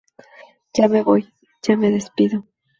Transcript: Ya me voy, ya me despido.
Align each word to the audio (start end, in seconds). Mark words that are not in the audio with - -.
Ya 0.73 0.87
me 0.87 1.03
voy, 1.03 1.31
ya 1.61 1.77
me 1.77 1.91
despido. 1.91 2.43